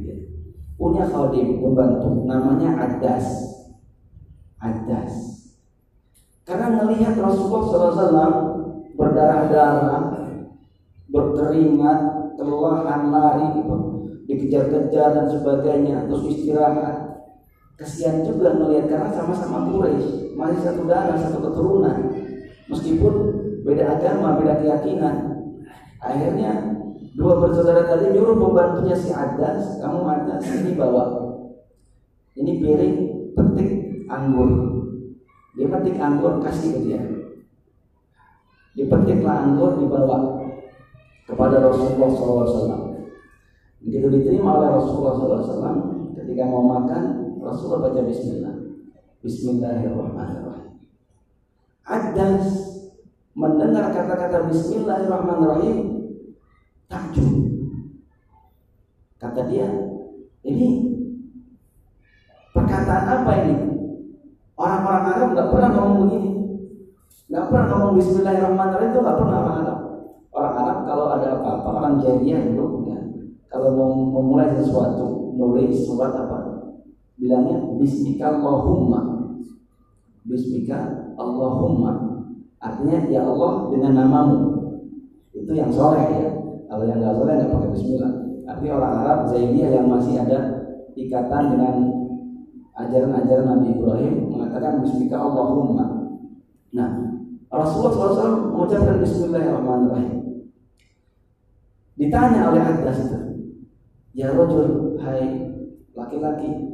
[0.75, 3.55] punya khadim pembantu namanya Adas
[4.65, 5.13] Adas.
[6.45, 8.33] Karena melihat Rasulullah SAW
[8.93, 10.03] berdarah-darah,
[11.09, 11.99] berkeringat,
[12.37, 13.49] kelelahan lari,
[14.29, 17.04] dikejar-kejar dan sebagainya, terus istirahat.
[17.75, 22.07] Kasihan juga melihat karena sama-sama Quraisy, masih satu darah, satu keturunan.
[22.71, 23.13] Meskipun
[23.67, 25.15] beda agama, beda keyakinan.
[25.99, 26.79] Akhirnya
[27.19, 31.35] dua bersaudara tadi nyuruh pembantunya si Adas, kamu Adas ini bawa.
[32.39, 32.95] Ini piring
[33.35, 33.69] petik
[34.07, 34.49] anggur.
[35.59, 37.01] Dia petik anggur kasih ke dia.
[38.75, 40.35] Dipetiklah anggur dibawa
[41.27, 42.91] kepada Rasulullah SAW.
[43.83, 45.79] Begitu diterima oleh Rasulullah SAW,
[46.17, 47.14] ketika mau makan,
[47.45, 48.55] Rasulullah baca Bismillah.
[49.21, 50.81] Bismillahirrahmanirrahim.
[51.85, 52.45] Adas
[53.37, 55.77] mendengar kata-kata Bismillahirrahmanirrahim
[56.89, 57.29] takjub.
[59.21, 59.69] Kata dia,
[60.41, 60.97] ini
[62.49, 63.55] perkataan apa ini?
[64.57, 66.31] Orang-orang Arab nggak pernah ngomong begini.
[67.29, 69.79] Nggak pernah ngomong Bismillahirrahmanirrahim itu nggak pernah orang Arab.
[70.33, 72.99] Orang Arab kalau ada apa-apa orang jadian dulu ya.
[73.53, 76.54] Kalau mau memulai sesuatu, nulis surat apa?
[77.15, 78.99] Bilangnya Bismika Allahumma.
[80.27, 81.91] Bismika Allahumma.
[82.59, 84.39] Artinya ya Allah dengan namamu.
[85.31, 86.29] Itu yang soleh ya.
[86.65, 88.13] Kalau yang nggak soleh nggak pakai Bismillah.
[88.45, 90.39] Artinya orang Arab Zaidiyah yang masih ada
[90.95, 91.75] ikatan dengan
[92.75, 95.85] ajaran-ajaran Nabi Ibrahim mengatakan Bismillah Allahumma.
[96.75, 96.89] Nah,
[97.47, 100.15] Rasulullah SAW mengucapkan Bismillahirrahmanirrahim.
[101.95, 103.19] Ditanya oleh Adas itu,
[104.11, 105.55] Ya Rojul, hai
[105.95, 106.64] laki-laki,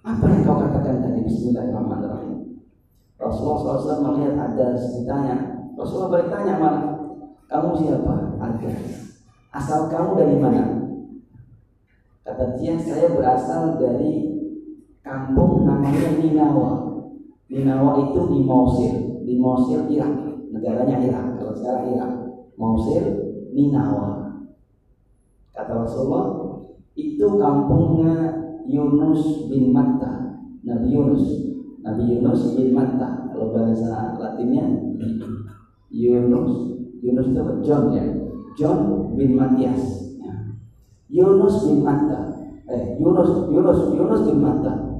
[0.00, 2.64] apa yang kau katakan tadi Bismillahirrahmanirrahim?
[3.20, 6.82] Rasulullah SAW melihat Adas ditanya, Rasulullah bertanya mana?
[7.52, 8.40] Kamu siapa?
[8.40, 8.80] Adas.
[9.52, 10.64] Asal kamu dari mana?
[12.24, 14.40] Kata dia, saya berasal dari
[15.04, 17.04] kampung namanya Ninawa.
[17.50, 20.16] Ninawa itu di Mosul, di Mosul Irak,
[20.48, 21.36] negaranya Irak.
[21.36, 22.12] Kalau sekarang Irak,
[22.56, 23.04] Mosul,
[23.52, 24.32] Ninawa.
[25.52, 26.26] Kata Rasulullah,
[26.96, 28.39] itu kampungnya
[28.70, 31.24] Yunus bin Matta, Nabi Yunus,
[31.82, 33.26] Nabi Yunus bin Matta.
[33.30, 34.62] Kalau bahasa Latinnya
[35.90, 36.52] Yunus,
[37.02, 38.06] Yunus itu John ya,
[38.54, 40.14] John bin Matias.
[40.22, 40.34] Ya.
[41.10, 44.90] Yunus bin Matta, eh Yunus Yunus Yunus bin Matta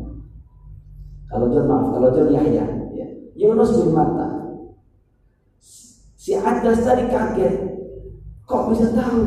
[1.31, 3.07] kalau John maaf, kalau John Yahya, ya.
[3.39, 4.27] Yunus bin Matta.
[6.19, 7.55] Si Adas tadi kaget.
[8.51, 9.23] Kok bisa tahu?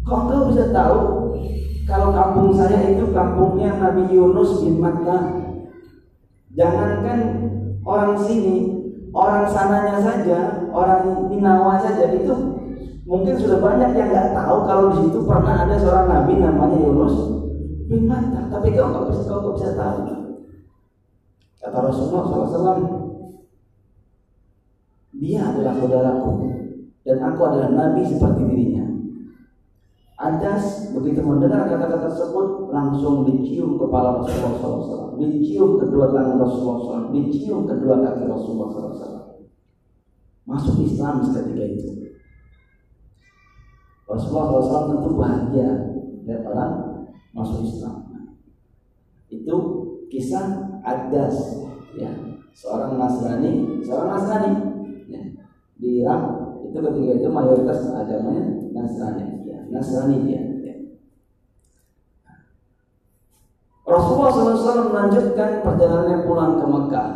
[0.00, 1.00] Kok kau bisa tahu
[1.90, 5.42] kalau kampung saya itu kampungnya Nabi Yunus bin Matta?
[6.54, 7.18] Jangankan
[7.82, 8.70] orang sini,
[9.10, 12.62] orang sananya saja, orang Ninawa saja itu
[13.10, 17.16] mungkin sudah banyak yang nggak tahu kalau di situ pernah ada seorang nabi namanya Yunus
[17.90, 18.46] bin Matta.
[18.46, 19.98] Tapi kau nggak bisa, kau bisa tahu.
[21.60, 22.82] Kata Rasulullah SAW,
[25.20, 26.30] dia adalah saudaraku
[27.04, 28.89] dan aku adalah nabi seperti dirinya.
[30.20, 37.08] Adas begitu mendengar kata-kata tersebut langsung dicium kepala Rasulullah SAW, dicium kedua tangan Rasulullah SAW,
[37.16, 39.40] dicium kedua kaki Rasulullah SAW.
[40.44, 41.88] Masuk Islam seketika itu.
[44.04, 45.68] Rasulullah SAW tentu bahagia
[46.28, 46.72] lihat orang
[47.32, 48.12] masuk Islam.
[49.32, 49.56] Itu
[50.12, 51.64] kisah Adas
[51.96, 52.12] ya
[52.52, 54.52] seorang Nasrani seorang Nasrani
[55.06, 55.22] ya.
[55.78, 56.22] di Irak
[56.66, 59.29] itu ketika itu mayoritas agamanya Nasrani
[59.70, 60.50] Nasrani dia.
[63.90, 67.10] Rasulullah SAW melanjutkan perjalanannya pulang ke Mekah.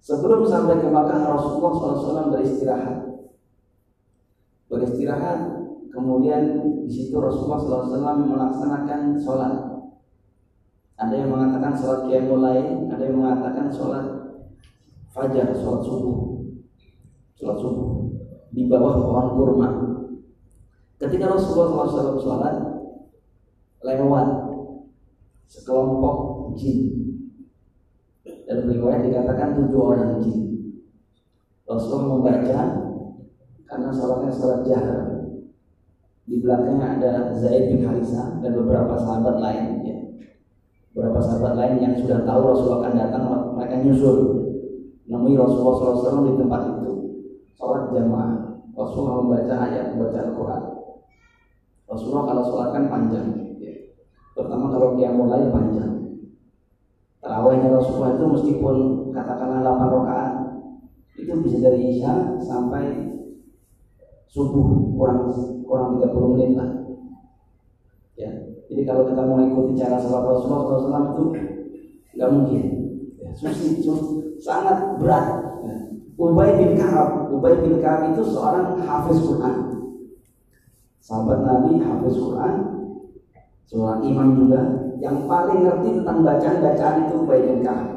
[0.00, 2.98] Sebelum sampai ke Mekah Rasulullah SAW beristirahat.
[4.72, 5.38] Beristirahat
[5.92, 6.42] kemudian
[6.84, 9.54] di situ Rasulullah SAW melaksanakan sholat.
[10.96, 14.06] Ada yang mengatakan sholat qiyamul lain ada yang mengatakan sholat
[15.12, 16.40] fajar sholat subuh.
[17.36, 18.08] Sholat subuh.
[18.56, 19.95] Di bawah pohon kurma
[20.96, 22.54] ketika Rasulullah SAW sholat
[23.84, 24.28] lewat
[25.46, 26.16] sekelompok
[26.58, 27.04] jin.
[28.46, 30.38] Dan riwayat dikatakan tujuh orang jin.
[31.66, 32.60] Rasulullah membaca
[33.66, 35.00] karena sholatnya sholat jahar.
[36.26, 39.98] Di belakangnya ada Zaid bin Harisa dan beberapa sahabat lain ya.
[40.90, 44.18] beberapa sahabat lain yang sudah tahu Rasulullah akan datang mereka nyusul.
[45.06, 46.92] Nemui Rasulullah SAW di tempat itu.
[47.54, 48.58] Sholat jamaah.
[48.74, 50.62] Rasulullah membaca ayat membaca Al-Quran
[51.86, 53.26] Rasulullah kalau sholat kan panjang
[53.62, 53.74] ya.
[54.34, 55.96] pertama kalau dia mulai panjang
[57.26, 58.76] Terawihnya Rasulullah itu meskipun
[59.10, 60.32] katakanlah 8 rakaat
[61.18, 63.18] itu bisa dari Isya sampai
[64.30, 65.26] subuh kurang
[65.66, 66.70] kurang 30 menit lah.
[68.14, 68.30] Ya.
[68.70, 71.24] Jadi kalau kita mau ikuti cara salat Rasulullah SAW itu
[72.14, 72.62] nggak mungkin.
[73.18, 75.26] Ya, susi, susi, sangat berat.
[75.66, 75.76] Ya.
[76.14, 79.56] Ubay bin Ka'ab, Ubay bin Ka'ab itu seorang hafiz Quran.
[81.06, 82.54] Sahabat Nabi hafiz Quran,
[83.70, 87.16] seorang imam juga yang paling ngerti tentang bacaan-bacaan itu
[87.62, 87.88] Ka'ab.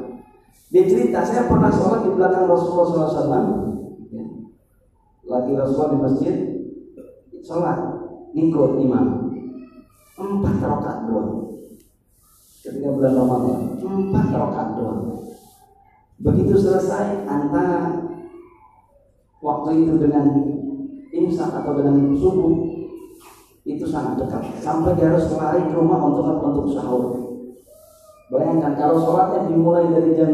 [0.70, 3.46] Dia cerita, saya pernah sholat di belakang Rasulullah SAW.
[4.14, 4.24] Ya.
[5.26, 6.36] Lagi Rasulullah di masjid,
[7.42, 7.78] sholat,
[8.30, 9.06] ngikut imam.
[10.14, 11.50] Empat rakaat doang.
[12.62, 15.02] Ketika bulan Ramadan, empat rakaat doang.
[16.22, 18.06] Begitu selesai antara
[19.42, 20.30] waktu itu dengan
[21.10, 22.69] imsak atau dengan subuh
[23.76, 27.30] itu sangat dekat sampai dia harus lari ke rumah untuk untuk sahur
[28.30, 30.30] Bayangkan kalau sholatnya dimulai dari jam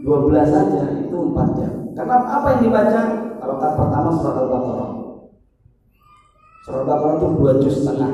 [0.00, 0.08] 12
[0.40, 1.72] saja itu 4 jam.
[1.92, 3.02] Karena apa yang dibaca?
[3.40, 4.90] Kan pertama surat Al-Baqarah.
[6.64, 8.12] Surat Al-Baqarah itu dua juz setengah.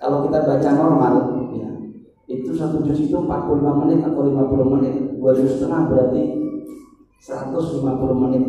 [0.00, 1.14] Kalau kita baca normal,
[1.52, 1.68] ya,
[2.24, 4.94] itu satu juz itu 45 menit atau 50 menit.
[5.20, 6.22] Dua juz setengah berarti
[7.20, 7.84] 150
[8.16, 8.44] menit.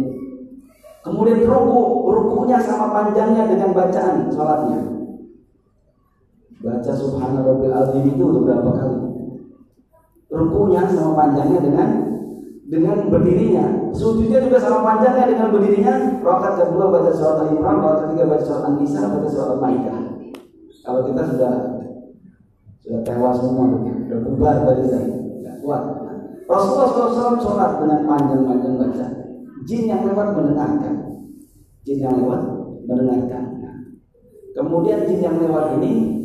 [1.04, 4.97] Kemudian ruku, rukunya sama panjangnya dengan bacaan sholatnya.
[6.58, 8.98] Baca Subhanallah azim itu beberapa kali?
[10.28, 11.90] Rukunya sama panjangnya dengan
[12.68, 13.94] dengan berdirinya.
[13.94, 15.94] Sujudnya juga sama panjangnya dengan berdirinya.
[16.20, 20.00] Rokat kedua baca surat al-imran rokat ketiga baca surat an-nisa baca surat al-maidah.
[20.84, 21.54] Kalau kita sudah
[22.84, 25.84] sudah tewas semua sudah bubar dari saya tidak kuat.
[26.48, 29.08] Rasulullah SAW sholat dengan panjang-panjang baca.
[29.68, 30.96] Jin yang lewat mendengarkan.
[31.84, 32.42] Jin yang lewat
[32.88, 33.44] mendengarkan.
[34.56, 36.17] Kemudian jin yang lewat ini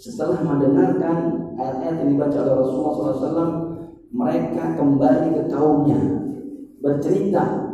[0.00, 1.16] setelah mendengarkan
[1.56, 3.52] ayat-ayat yang dibaca oleh Rasulullah SAW
[4.12, 6.00] mereka kembali ke kaumnya
[6.82, 7.72] bercerita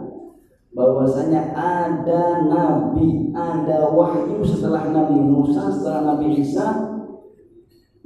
[0.76, 6.70] bahwasanya ada nabi, ada wahyu setelah Nabi Musa, setelah Nabi Isa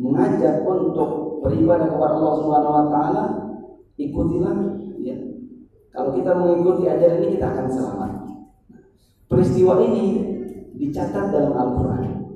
[0.01, 3.25] mengajak untuk beribadah kepada Allah Subhanahu wa taala,
[3.99, 4.57] ikutilah
[5.03, 5.17] ya.
[5.93, 8.13] Kalau kita mengikuti ajaran ini kita akan selamat.
[9.29, 10.05] Peristiwa ini
[10.81, 12.32] dicatat dalam Al-Qur'an.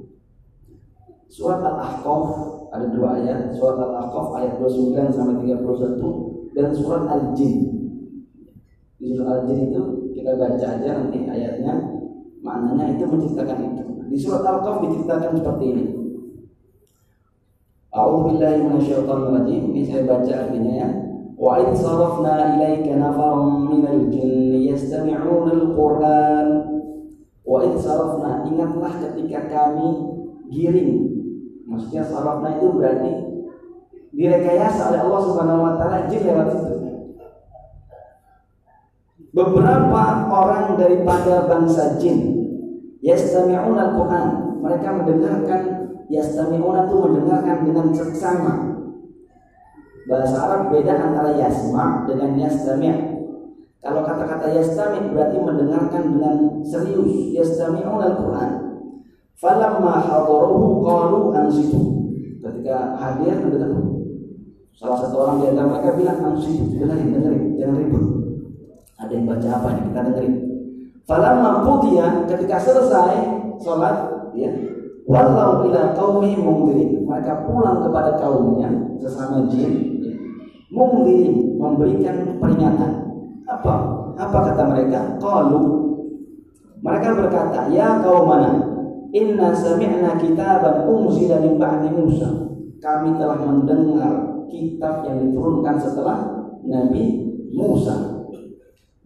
[1.36, 2.28] Surat Al-Ahqaf
[2.72, 7.56] ada dua ayat surat Al-Ahqaf ayat 29 sampai 31 dan surat Al-Jin.
[8.96, 9.82] Di surat Al-Jin itu
[10.16, 11.76] kita baca aja nanti ayatnya
[12.40, 13.84] maknanya itu menceritakan itu.
[14.08, 15.84] Di surat Al-Ahqaf diceritakan seperti ini.
[17.92, 19.62] A'udzubillahi minasyaitonir rajim.
[19.76, 20.88] Ini saya baca artinya ya.
[21.36, 26.48] Wa id sarafna ilaika nafarum minal jinni yastami'una al-Qur'an.
[27.44, 29.88] Wa id sarafna ingatlah ketika kami
[30.48, 31.15] giring
[31.76, 33.12] Maksudnya sarafna itu berarti
[34.16, 36.76] direkayasa oleh Allah Subhanahu wa taala jin lewat situ.
[39.36, 42.32] Beberapa orang daripada bangsa jin
[43.04, 45.62] yastami'una al-Qur'an, mereka mendengarkan
[46.08, 48.54] yastami'una itu mendengarkan dengan seksama.
[50.08, 53.20] Bahasa Arab beda antara yasma dengan yastami'.
[53.84, 57.36] Kalau kata-kata yastami' berarti mendengarkan dengan serius.
[57.36, 58.65] Yastami'una al-Qur'an.
[59.36, 61.80] Falamma hadaruhu qalu ansitu.
[62.40, 63.74] Ketika hadir mendengar
[64.72, 68.04] salah satu orang di antara mereka bilang ansitu, dengerin, dengerin, jangan ribut.
[68.96, 69.82] Ada yang baca apa nih?
[69.92, 70.34] Kita dengerin.
[71.04, 73.14] Falamma qudiya ketika selesai
[73.60, 73.96] sholat,
[74.32, 74.50] ya,
[75.04, 77.04] walau ila qaumi mungdirin.
[77.04, 78.72] Mereka pulang kepada kaumnya
[79.04, 80.12] sesama jin, ya,
[80.72, 82.92] mungdirin memberikan peringatan.
[83.46, 83.74] Apa?
[84.16, 85.20] Apa kata mereka?
[85.20, 85.86] Qalu
[86.80, 88.65] mereka berkata, "Ya kaum mana?
[89.16, 92.28] Inna sami'na kitaban unzila min ba'di Musa.
[92.76, 96.18] Kami telah mendengar kitab yang diturunkan setelah
[96.68, 98.16] Nabi Musa.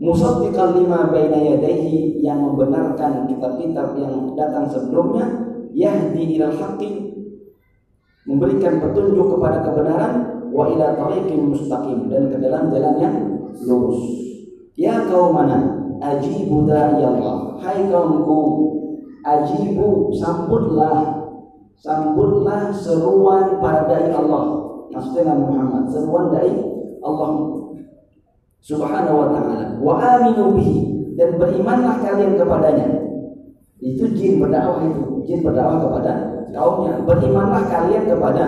[0.01, 5.29] musaddiqan lima baina yadayhi yang membenarkan kitab-kitab yang datang sebelumnya
[5.77, 7.21] yahdi ilal haqqi
[8.25, 10.13] memberikan petunjuk kepada kebenaran
[10.49, 13.17] wa ila tariqin mustaqim dan ke dalam jalan yang
[13.69, 14.01] lurus
[14.73, 18.41] ya kaumana ajibu da'i Allah hai kaumku
[19.25, 21.29] ajibu sambutlah
[21.81, 24.45] sambutlah seruan para dai Allah.
[24.91, 26.53] Maksudnya Muhammad seruan dai
[27.01, 27.31] Allah.
[28.61, 29.67] Subhanahu wa ta'ala.
[29.81, 30.79] Wa aminu bihi.
[31.17, 32.89] Dan berimanlah kalian kepadanya.
[33.81, 35.25] Itu jin berdakwah itu.
[35.25, 36.13] Jin berdakwah kepada
[36.53, 37.01] kaumnya.
[37.09, 38.45] Berimanlah kalian kepada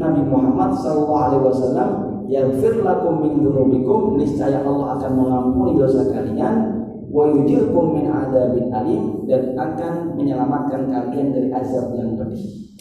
[0.00, 1.90] Nabi Muhammad sallallahu alaihi wasallam.
[2.30, 6.79] Yaghfir lakum min dzunubikum niscaya Allah akan mengampuni dosa kalian
[7.10, 12.78] wa yujirkum min adzabin alim dan akan menyelamatkan kalian dari azab yang pedih.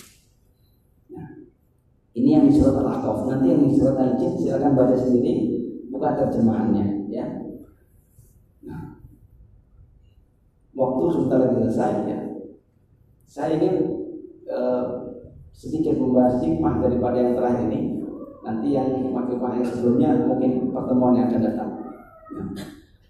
[1.10, 1.50] Nah,
[2.14, 3.26] ini yang di surat Al-Ahqaf.
[3.26, 5.60] Nanti yang di surat Al-Jin silakan baca sendiri
[6.00, 7.26] bukan terjemahannya ya
[8.64, 9.02] nah
[10.78, 12.20] waktu sebentar lagi selesai ya
[13.28, 13.76] saya ingin
[14.48, 15.12] uh,
[15.52, 18.00] sedikit membahas hikmah daripada yang terakhir ini
[18.40, 21.69] nanti yang hikmah-hikmah yang sebelumnya mungkin pertemuan yang akan datang.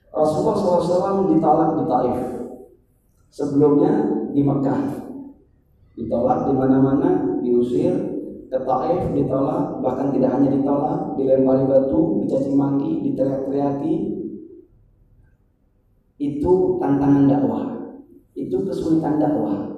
[0.10, 2.20] Rasulullah SAW ditolak di Taif
[3.30, 3.94] sebelumnya
[4.34, 4.82] di Mekah
[6.00, 13.06] ditolak di mana-mana diusir ke Taif ditolak, bahkan tidak hanya ditolak, dilempari batu, dicaci maki,
[13.06, 13.94] diteriak-teriaki.
[16.18, 17.66] Itu tantangan dakwah.
[18.34, 19.70] Itu kesulitan dakwah.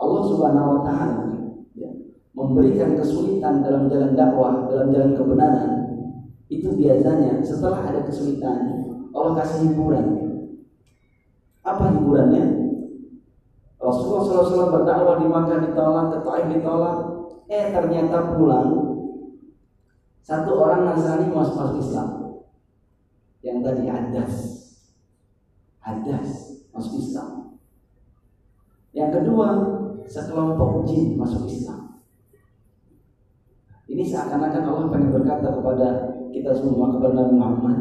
[0.00, 1.22] Allah Subhanahu wa taala
[1.76, 1.92] ya,
[2.34, 5.70] memberikan kesulitan dalam jalan dakwah, dalam jalan kebenaran.
[6.48, 10.06] Itu biasanya setelah ada kesulitan, Allah kasih hiburan.
[11.62, 12.44] Apa hiburannya?
[13.78, 16.96] Rasulullah SAW berdakwah di Makkah ditolak, ke Taif ditolak,
[17.52, 18.70] Eh ternyata pulang
[20.24, 22.40] satu orang Nasrani masuk Islam.
[23.44, 24.34] Yang tadi Adas.
[25.82, 26.28] Adas
[26.72, 27.60] masuk Islam.
[28.96, 29.48] Yang kedua,
[30.08, 32.00] sekelompok jin masuk Islam.
[33.90, 35.88] Ini seakan-akan Allah pengen berkata kepada
[36.32, 37.78] kita semua kepada Nabi Muhammad,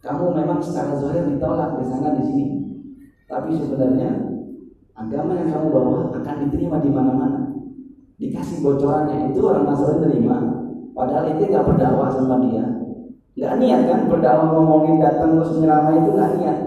[0.00, 2.46] kamu memang secara zahir ditolak di sana di sini,
[3.28, 4.10] tapi sebenarnya
[4.96, 7.40] agama yang kamu bawa akan diterima di mana-mana.
[8.20, 10.36] Dikasih bocorannya itu orang Nasrani terima.
[10.92, 12.64] Padahal itu nggak berdakwah sama dia.
[13.36, 16.58] Nggak niat kan berdakwah ngomongin datang terus nyerama itu nggak niat.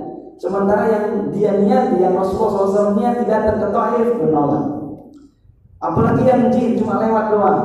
[0.41, 4.65] Sementara yang dia niat yang Rasulullah SAW niat tidak Taif menolak.
[5.77, 7.61] Apalagi yang jin cuma lewat doang.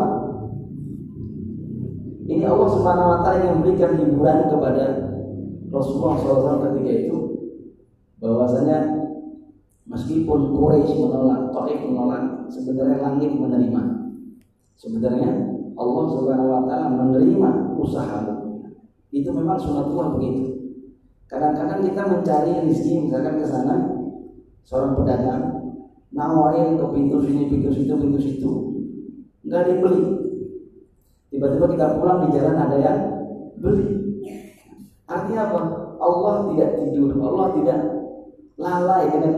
[2.28, 4.84] Ini Allah Subhanahu Wa Taala yang memberikan hiburan kepada
[5.68, 7.18] Rasulullah SAW ketika itu
[8.18, 8.98] bahwasanya
[9.88, 13.82] Meskipun Quraisy menolak, Taif menolak, sebenarnya langit menerima.
[14.76, 15.30] Sebenarnya
[15.80, 17.50] Allah Subhanahu wa taala menerima
[17.80, 18.68] usahamu.
[19.08, 20.76] Itu memang sunatullah begitu.
[21.24, 23.74] Kadang-kadang kita mencari rezeki misalkan ke sana
[24.68, 25.42] seorang pedagang
[26.12, 28.50] nawarin ke pintu sini, pintu situ, pintu situ.
[29.48, 30.04] Enggak dibeli.
[31.32, 32.98] Tiba-tiba kita pulang di jalan ada yang
[33.56, 34.07] beli.
[35.08, 35.60] Artinya apa?
[35.98, 37.80] Allah tidak tidur, Allah tidak
[38.60, 39.34] lalai dengan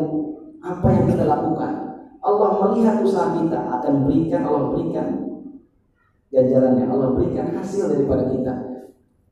[0.61, 1.73] apa yang kita lakukan.
[2.21, 5.31] Allah melihat usaha kita akan berikan Allah berikan
[6.31, 8.55] ganjarannya Allah berikan hasil daripada kita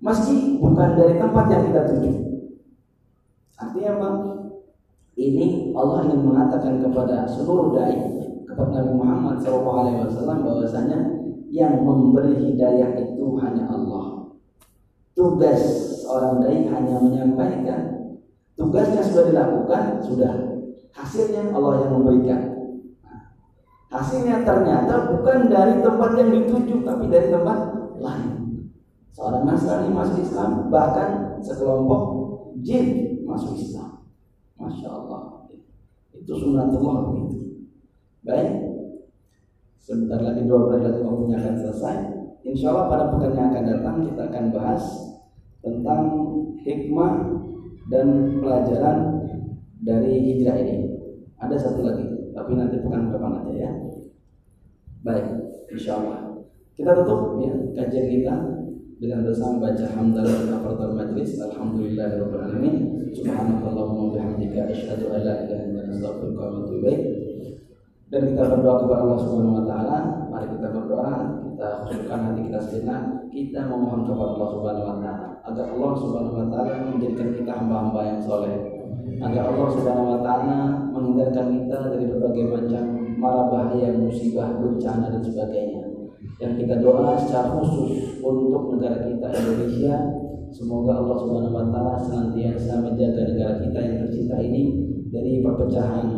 [0.03, 2.12] meski bukan dari tempat yang kita tuju
[3.59, 4.09] artinya apa
[5.18, 7.99] ini Allah ingin mengatakan kepada seluruh dai
[8.47, 10.99] kepada Nabi Muhammad SAW bahwasanya
[11.51, 14.32] yang memberi hidayah itu hanya Allah
[15.14, 15.62] tugas
[16.09, 17.80] orang dai hanya menyampaikan
[18.56, 20.48] tugasnya sudah dilakukan sudah
[20.98, 22.42] Hasilnya Allah yang memberikan.
[23.88, 27.59] hasilnya ternyata bukan dari tempat yang dituju, tapi dari tempat
[27.96, 28.32] lain.
[29.16, 32.02] Seorang Nasrani masuk Islam, bahkan sekelompok
[32.61, 34.04] jin masuk Islam.
[34.61, 35.48] Masya Allah.
[36.12, 37.64] Itu sunatullah begitu.
[38.28, 38.50] Baik.
[39.80, 41.96] Sebentar lagi dua bulan lagi waktunya akan selesai.
[42.44, 44.84] Insya Allah pada pekan yang akan datang kita akan bahas
[45.62, 46.02] tentang
[46.62, 47.14] hikmah
[47.88, 48.98] dan pelajaran
[49.82, 50.76] dari hijrah ini.
[51.38, 52.04] Ada satu lagi,
[52.34, 53.70] tapi nanti bukan depan aja ya.
[55.06, 55.26] Baik,
[55.70, 56.42] insya Allah.
[56.74, 58.34] Kita tutup ya kajian kita
[58.98, 61.38] dengan dosa membaca hamdalah kafaratul majlis.
[61.38, 62.76] Alhamdulillahirabbil alamin.
[63.14, 65.78] Subhanakallahumma bihamdika asyhadu an la ilaha illa.
[68.09, 69.98] Dan kita berdoa kepada Allah Subhanahu wa taala.
[70.32, 73.02] Mari kita berdoa, kita khusyukkan hati kita sejenak.
[73.28, 78.01] Kita memohon kepada Allah Subhanahu wa taala agar Allah Subhanahu wa taala menjadikan kita hamba-hamba
[78.05, 78.57] yang soleh
[79.18, 80.59] agar Allah Subhanahu wa taala
[80.92, 82.84] menghindarkan kita dari berbagai macam
[83.18, 85.82] mara bahaya, musibah, bencana dan sebagainya.
[86.38, 89.94] Yang kita doa secara khusus untuk negara kita Indonesia
[90.49, 94.62] Semoga Allah Subhanahu wa taala senantiasa menjaga negara kita yang tercinta ini
[95.12, 96.09] dari perpecahan,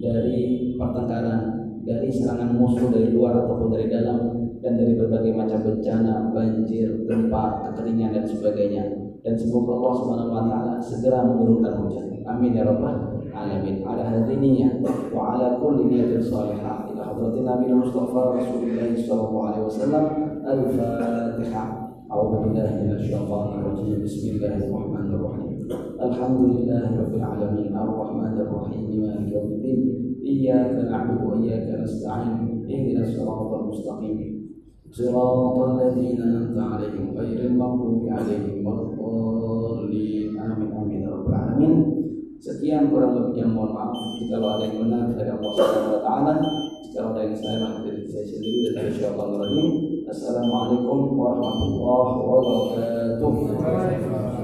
[0.00, 1.40] dari pertengkaran,
[1.84, 7.69] dari serangan musuh dari luar ataupun dari dalam dan dari berbagai macam bencana, banjir, gempa,
[7.69, 8.83] kekeringan dan sebagainya.
[9.19, 12.07] Dan semoga Allah Subhanahu wa taala segera menurunkan hujan.
[12.23, 13.83] Amin ya rabbal alamin.
[13.83, 14.79] Ala hadiniya
[15.11, 20.05] wa ala kulli niyatin salihah ila hadratin Nabi Mustafa Rasulullah sallallahu alaihi wasallam.
[20.39, 21.89] Al-Fatihah.
[22.09, 25.57] أعوذ بالله من الشيطان الرجيم بسم الله الرحمن الرحيم
[26.01, 29.79] الحمد لله رب العالمين الرحمن الرحيم مالك يوم الدين
[30.25, 34.32] إياك نعبد وإياك نستعين اهدنا الصراط المستقيم
[34.93, 41.99] صراط الذين أنعمت عليهم غير المغضوب عليهم ولا الضالين آمين آمين يا رب العالمين
[42.39, 46.39] Sekian kurang lebihnya mohon maaf jika ada yang benar dari Allah Subhanahu wa taala,
[46.87, 49.67] jika ada yang salah dari saya sendiri dan dari syaitan rajim.
[50.07, 54.42] Assalamualaikum warahmatullahi wabarakatuh.